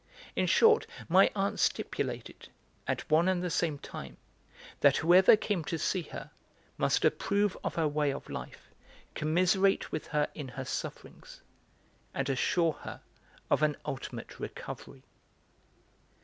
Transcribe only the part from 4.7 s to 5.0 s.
that